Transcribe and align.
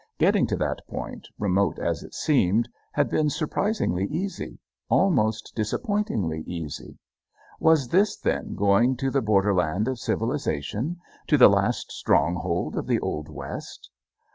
Getting 0.17 0.47
to 0.47 0.55
that 0.55 0.79
point, 0.87 1.27
remote 1.37 1.77
as 1.77 2.01
it 2.01 2.15
seemed, 2.15 2.67
had 2.93 3.07
been 3.07 3.29
surprisingly 3.29 4.07
easy 4.07 4.57
almost 4.89 5.53
disappointingly 5.55 6.41
easy. 6.47 6.97
Was 7.59 7.89
this, 7.89 8.17
then, 8.17 8.55
going 8.55 8.97
to 8.97 9.11
the 9.11 9.21
borderland 9.21 9.87
of 9.87 9.99
civilization, 9.99 10.99
to 11.27 11.37
the 11.37 11.49
last 11.49 11.91
stronghold 11.91 12.75
of 12.77 12.87
the 12.87 12.99
old 12.99 13.29
West? 13.29 13.91